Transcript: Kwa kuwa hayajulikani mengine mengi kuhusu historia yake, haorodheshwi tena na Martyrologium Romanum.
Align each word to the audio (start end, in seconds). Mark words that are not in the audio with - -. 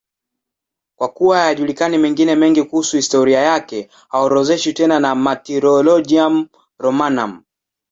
Kwa 0.95 1.09
kuwa 1.09 1.37
hayajulikani 1.39 1.97
mengine 1.97 2.35
mengi 2.35 2.63
kuhusu 2.63 2.95
historia 2.95 3.39
yake, 3.39 3.89
haorodheshwi 4.09 4.73
tena 4.73 4.99
na 4.99 5.15
Martyrologium 5.15 6.47
Romanum. 6.79 7.41